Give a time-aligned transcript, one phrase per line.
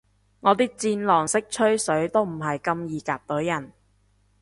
[0.39, 3.71] 我啲戰狼式吹水都唔係咁易夾到人